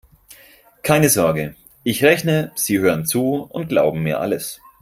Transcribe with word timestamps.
Keine 0.81 1.09
Sorge: 1.09 1.53
Ich 1.83 2.03
rechne, 2.03 2.51
Sie 2.55 2.79
hören 2.79 3.05
zu 3.05 3.35
und 3.51 3.69
glauben 3.69 4.01
mir 4.01 4.19
alles. 4.19 4.59